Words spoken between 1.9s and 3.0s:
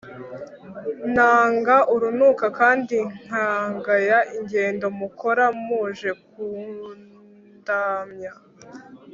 urunuka kandi